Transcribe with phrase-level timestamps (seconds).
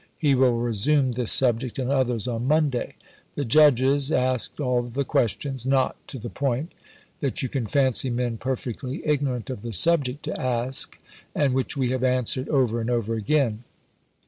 [0.17, 2.95] He will resume this subject and others on Monday.
[3.35, 6.71] The Judges asked all the questions not to the point
[7.19, 10.99] that you can fancy men perfectly ignorant of the subject to ask,
[11.35, 13.63] and which we have answered over and over again.